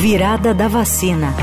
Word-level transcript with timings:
Virada 0.00 0.54
da 0.54 0.68
vacina. 0.68 1.34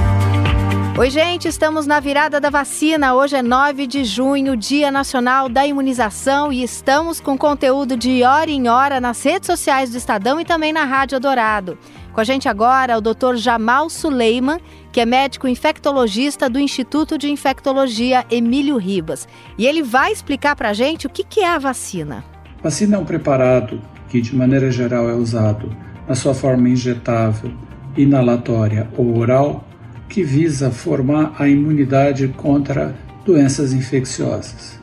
Oi, 0.98 1.10
gente, 1.10 1.46
estamos 1.46 1.86
na 1.86 2.00
virada 2.00 2.40
da 2.40 2.50
vacina. 2.50 3.14
Hoje 3.14 3.36
é 3.36 3.42
9 3.42 3.86
de 3.86 4.06
junho, 4.06 4.56
Dia 4.56 4.90
Nacional 4.90 5.50
da 5.50 5.68
Imunização, 5.68 6.54
e 6.54 6.64
estamos 6.64 7.20
com 7.20 7.38
conteúdo 7.38 7.98
de 7.98 8.24
hora 8.24 8.50
em 8.50 8.70
hora 8.70 9.02
nas 9.02 9.22
redes 9.22 9.48
sociais 9.48 9.90
do 9.90 9.98
Estadão 9.98 10.40
e 10.40 10.46
também 10.46 10.72
na 10.72 10.86
Rádio 10.86 11.20
Dourado. 11.20 11.78
Com 12.14 12.22
a 12.22 12.24
gente 12.24 12.48
agora 12.48 12.98
o 12.98 13.02
Dr. 13.02 13.36
Jamal 13.36 13.90
Suleiman, 13.90 14.62
que 14.90 15.02
é 15.02 15.06
médico 15.06 15.50
infectologista 15.50 16.50
do 16.50 16.58
Instituto 16.58 17.18
de 17.18 17.30
Infectologia 17.30 18.26
Emílio 18.32 18.78
Ribas. 18.78 19.28
E 19.58 19.68
ele 19.68 19.84
vai 19.84 20.14
explicar 20.14 20.56
para 20.56 20.70
a 20.70 20.74
gente 20.74 21.08
o 21.08 21.10
que, 21.10 21.26
que 21.26 21.42
é 21.42 21.50
a 21.50 21.60
vacina. 21.60 22.24
Vacina 22.64 22.96
é 22.96 23.00
um 23.00 23.06
preparado 23.06 23.82
que, 24.08 24.22
de 24.22 24.34
maneira 24.34 24.72
geral, 24.72 25.10
é 25.10 25.14
usado 25.14 25.76
na 26.08 26.16
sua 26.16 26.34
forma 26.34 26.70
injetável, 26.70 27.52
inalatória 27.98 28.88
ou 28.98 29.18
oral, 29.18 29.68
que 30.08 30.24
visa 30.24 30.72
formar 30.72 31.36
a 31.40 31.48
imunidade 31.48 32.28
contra 32.30 32.96
doenças 33.26 33.74
infecciosas. 33.74 34.80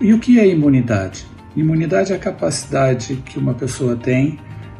E 0.00 0.12
o 0.12 0.18
que 0.18 0.40
é 0.40 0.48
imunidade? 0.48 1.26
Imunidade 1.54 2.12
é 2.12 2.16
a 2.16 2.18
capacidade 2.18 3.16
que 3.24 3.38
uma 3.38 3.54
pessoa 3.54 3.94
tem 3.94 4.38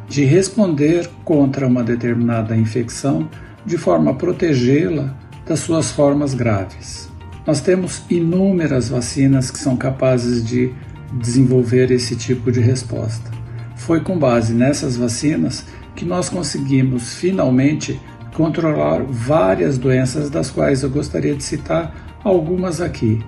de 0.09 0.25
responder 0.25 1.09
contra 1.25 1.67
uma 1.67 1.83
determinada 1.83 2.57
infecção 2.57 3.29
de 3.65 3.77
forma 3.79 4.11
a 4.11 4.15
protegê-la 4.15 5.15
das 5.47 5.61
suas 5.61 5.91
formas 5.91 6.35
graves. 6.35 7.11
Nós 7.47 7.61
temos 7.61 8.03
inúmeras 8.09 8.89
vacinas 8.89 9.51
que 9.51 9.59
são 9.59 9.77
capazes 9.77 10.45
de 10.45 10.73
desenvolver 11.13 11.91
esse 11.91 12.17
tipo 12.17 12.51
de 12.51 12.61
resposta. 12.61 13.31
Foi 13.77 14.01
com 14.01 14.19
base 14.19 14.55
nessas 14.55 14.97
vacinas 14.97 15.67
que 15.95 16.05
nós 16.05 16.29
conseguimos 16.29 17.15
finalmente 17.15 18.01
controlar 18.35 19.03
várias 19.03 19.79
doenças, 19.79 20.31
das 20.31 20.51
quais 20.51 20.83
eu 20.83 20.91
gostaria 20.91 21.35
de 21.35 21.45
citar 21.45 22.19
algumas 22.25 22.81
aqui: 22.81 23.23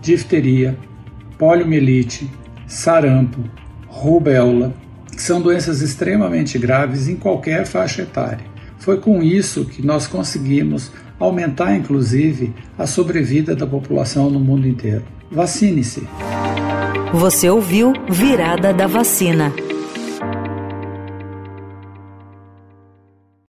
difteria, 0.00 0.78
poliomielite, 1.38 2.30
sarampo, 2.66 3.40
rubéola, 3.86 4.74
que 5.14 5.22
são 5.22 5.40
doenças 5.40 5.80
extremamente 5.80 6.58
graves 6.58 7.08
em 7.08 7.16
qualquer 7.16 7.66
faixa 7.66 8.02
etária. 8.02 8.44
Foi 8.78 8.98
com 8.98 9.22
isso 9.22 9.64
que 9.64 9.84
nós 9.84 10.06
conseguimos 10.06 10.92
aumentar, 11.18 11.74
inclusive, 11.74 12.54
a 12.78 12.86
sobrevida 12.86 13.56
da 13.56 13.66
população 13.66 14.30
no 14.30 14.38
mundo 14.38 14.68
inteiro. 14.68 15.02
Vacine-se. 15.30 16.06
Você 17.12 17.48
ouviu 17.48 17.92
Virada 18.08 18.72
da 18.72 18.86
Vacina. 18.86 19.52